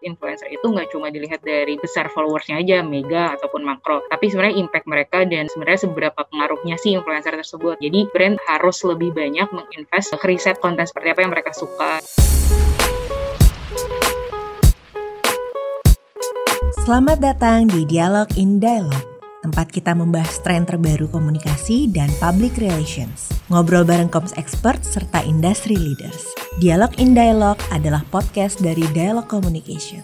[0.00, 4.86] influencer itu nggak cuma dilihat dari besar followersnya aja, mega ataupun makro, tapi sebenarnya impact
[4.88, 7.76] mereka dan sebenarnya seberapa pengaruhnya sih influencer tersebut.
[7.80, 12.00] Jadi brand harus lebih banyak menginvest ke riset konten seperti apa yang mereka suka.
[16.80, 19.04] Selamat datang di Dialog in Dialog,
[19.44, 23.30] tempat kita membahas tren terbaru komunikasi dan public relations.
[23.52, 26.39] Ngobrol bareng koms expert serta industry leaders.
[26.58, 30.02] Dialog in Dialog adalah podcast dari Dialog Communications.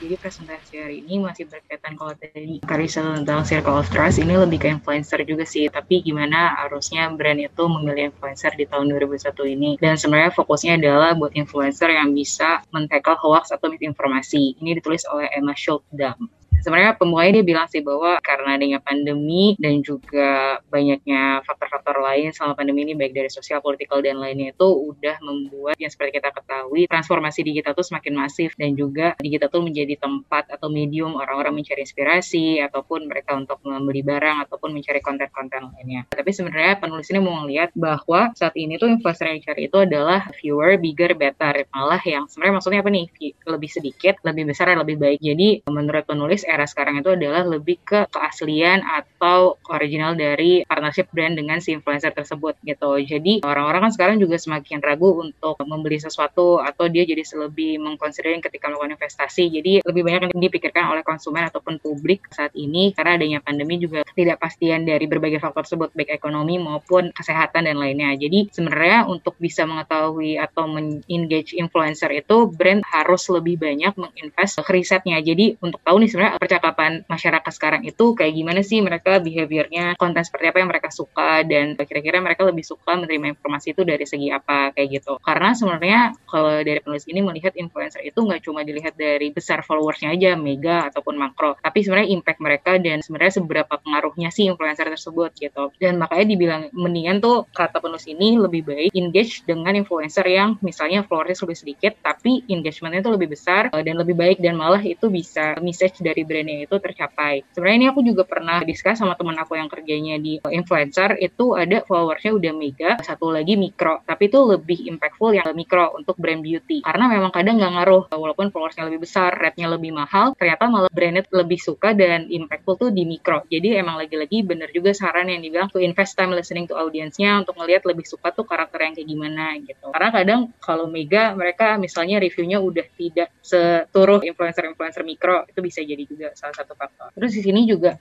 [0.00, 4.56] jadi presentasi hari ini masih berkaitan kalau tadi Karisa tentang circle of trust ini lebih
[4.56, 9.70] ke influencer juga sih tapi gimana harusnya brand itu memilih influencer di tahun 2021 ini?
[9.76, 14.56] Dan sebenarnya fokusnya adalah buat influencer yang bisa men-tackle hoax atau misinformasi.
[14.64, 16.32] Ini ditulis oleh Emma Schultz-Dam
[16.64, 22.54] sebenarnya pembukanya dia bilang sih bahwa karena adanya pandemi dan juga banyaknya faktor-faktor lain selama
[22.54, 26.86] pandemi ini baik dari sosial, politikal dan lainnya itu udah membuat yang seperti kita ketahui
[26.86, 31.82] transformasi digital itu semakin masif dan juga digital itu menjadi tempat atau medium orang-orang mencari
[31.82, 36.06] inspirasi ataupun mereka untuk membeli barang ataupun mencari konten-konten lainnya.
[36.12, 40.20] Tapi sebenarnya penulis ini mau ngeliat bahwa saat ini tuh influencer yang dicari itu adalah
[40.36, 41.64] viewer, bigger, better.
[41.72, 43.06] Malah yang sebenarnya maksudnya apa nih?
[43.48, 45.18] Lebih sedikit, lebih besar, dan lebih baik.
[45.24, 51.38] Jadi menurut penulis era sekarang itu adalah lebih ke keaslian atau original dari partnership brand
[51.38, 52.90] dengan si influencer tersebut gitu.
[53.00, 58.44] Jadi orang-orang kan sekarang juga semakin ragu untuk membeli sesuatu atau dia jadi lebih mengkonsiderin
[58.44, 59.48] ketika melakukan investasi.
[59.48, 64.04] Jadi lebih banyak yang dipikirkan oleh konsumen ataupun publik saat ini karena adanya pandemi juga
[64.12, 68.12] tidak pastian dari berbagai faktor tersebut baik ekonomi maupun kesehatan dan lainnya.
[68.18, 74.72] Jadi sebenarnya untuk bisa mengetahui atau mengengage influencer itu brand harus lebih banyak menginvest ke
[74.74, 75.20] risetnya.
[75.22, 80.22] Jadi untuk tahu nih sebenarnya percakapan masyarakat sekarang itu kayak gimana sih mereka behaviornya, konten
[80.24, 84.34] seperti apa yang mereka suka dan kira-kira mereka lebih suka menerima informasi itu dari segi
[84.34, 85.14] apa kayak gitu.
[85.22, 90.10] Karena sebenarnya kalau dari penulis ini melihat influencer itu nggak cuma dilihat dari besar followersnya
[90.10, 95.30] aja, mega ataupun makro, tapi sebenarnya impact mereka dan sebenarnya seberapa pengaruhnya sih influencer tersebut
[95.38, 95.70] gitu.
[95.78, 101.06] Dan makanya dibilang mendingan tuh kata penulis ini lebih baik engage dengan influencer yang misalnya
[101.06, 105.06] followersnya lebih sedikit tapi engagementnya itu lebih besar eh, dan lebih baik dan malah itu
[105.06, 107.46] bisa message dari brandnya itu tercapai.
[107.54, 111.83] Sebenarnya ini aku juga pernah diskus sama teman aku yang kerjanya di influencer itu ada
[111.84, 116.82] followersnya udah mega, satu lagi mikro, tapi itu lebih impactful yang mikro untuk brand beauty.
[116.82, 121.24] Karena memang kadang nggak ngaruh, walaupun followersnya lebih besar, rate-nya lebih mahal, ternyata malah brandnya
[121.30, 123.44] lebih suka dan impactful tuh di mikro.
[123.48, 127.56] Jadi emang lagi-lagi bener juga saran yang dibilang to invest time listening to audience-nya untuk
[127.60, 129.86] ngelihat lebih suka tuh karakter yang kayak gimana gitu.
[129.92, 136.02] Karena kadang kalau mega mereka misalnya reviewnya udah tidak seturuh influencer-influencer mikro itu bisa jadi
[136.06, 137.12] juga salah satu faktor.
[137.14, 137.96] Terus di sini juga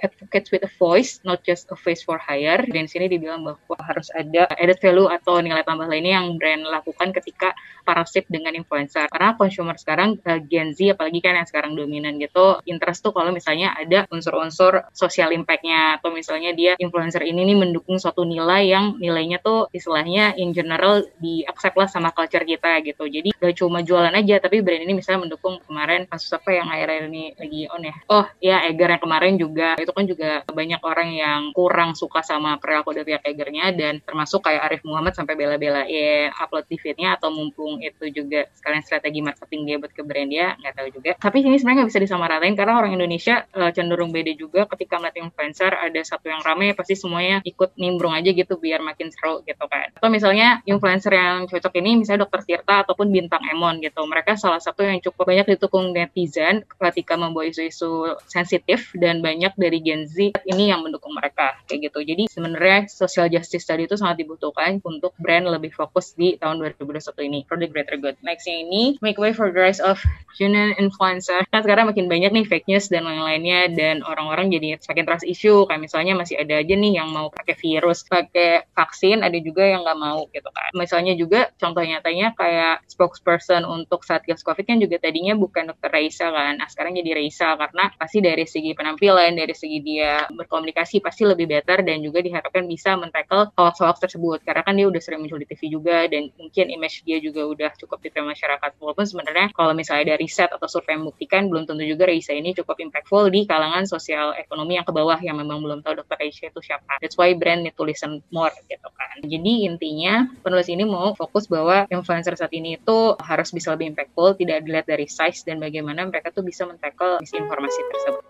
[0.00, 2.64] advocates with a voice, not just a face for hire.
[2.68, 6.62] Dan di sini dibilang bahwa harus ada added value atau nilai tambah lainnya yang brand
[6.64, 7.52] lakukan ketika
[7.84, 9.10] partnership dengan influencer.
[9.10, 13.34] Karena consumer sekarang uh, Gen Z apalagi kan yang sekarang dominan gitu, interest tuh kalau
[13.34, 18.96] misalnya ada unsur-unsur social impact-nya atau misalnya dia influencer ini nih mendukung suatu nilai yang
[18.96, 23.04] nilainya tuh istilahnya in general di accept lah sama culture kita gitu.
[23.04, 27.04] Jadi gak cuma jualan aja tapi brand ini misalnya mendukung kemarin kasus apa yang akhir-akhir
[27.10, 31.08] ini lagi on ya oh ya Eger yang kemarin juga itu kan juga banyak orang
[31.14, 36.66] yang kurang suka sama perilaku pihak Egernya dan termasuk kayak Arif Muhammad sampai bela-belain upload
[36.70, 40.74] di feednya atau mumpung itu juga sekalian strategi marketing dia buat ke brand dia nggak
[40.74, 41.10] tahu juga.
[41.18, 44.64] Tapi ini sebenarnya nggak bisa disamaratain karena orang Indonesia uh, cenderung beda juga.
[44.66, 49.12] Ketika melihat influencer ada satu yang rame pasti semuanya ikut nimbrung aja gitu biar makin
[49.12, 49.92] seru gitu kan.
[49.94, 54.00] Atau misalnya influencer yang cocok ini misalnya dokter Tirta ataupun bintang Emon gitu.
[54.04, 59.84] Mereka salah satu yang cukup banyak ditukung netizen ketika membawa isu-isu sensitif dan banyak dari
[59.84, 62.00] Gen Z ini yang mendukung mereka kayak gitu.
[62.00, 67.28] Jadi sebenarnya social justice tadi itu sangat dibutuhkan untuk brand lebih fokus di tahun 2021
[67.28, 68.16] ini for the greater good.
[68.24, 70.00] Nextnya ini make way for the rise of
[70.38, 71.42] genuine influencer.
[71.50, 75.66] Kan sekarang makin banyak nih fake news dan lain-lainnya dan orang-orang jadi semakin trust issue
[75.66, 79.82] kayak misalnya masih ada aja nih yang mau pakai virus, pakai vaksin, ada juga yang
[79.82, 80.70] nggak mau gitu kan.
[80.78, 86.30] Misalnya juga contoh nyatanya kayak spokesperson untuk Satgas Covid kan juga tadinya bukan dokter Raisa
[86.30, 86.62] kan.
[86.62, 91.50] Nah sekarang jadi Raisa karena pasti dari segi penampilan, dari segi dia berkomunikasi pasti lebih
[91.50, 95.48] better dan juga diharapkan bisa men-tackle hoax-hoax tersebut karena kan dia udah sering muncul di
[95.50, 100.14] TV juga dan mungkin image dia juga udah cukup diterima masyarakat walaupun sebenarnya kalau misalnya
[100.14, 104.36] dari riset atau survei membuktikan belum tentu juga Reisa ini cukup impactful di kalangan sosial
[104.36, 107.00] ekonomi yang ke bawah yang memang belum tahu dokter Reisa itu siapa.
[107.00, 109.24] That's why brand need to listen more gitu kan.
[109.24, 114.36] Jadi intinya penulis ini mau fokus bahwa influencer saat ini itu harus bisa lebih impactful,
[114.36, 118.27] tidak dilihat dari size dan bagaimana mereka tuh bisa men-tackle misinformasi tersebut.